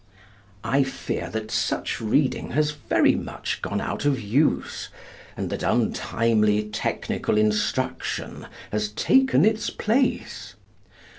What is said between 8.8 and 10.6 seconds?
taken its place.